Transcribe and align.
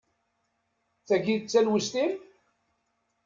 Tagi, 1.07 1.35
d 1.41 1.43
talwest-im? 1.51 2.13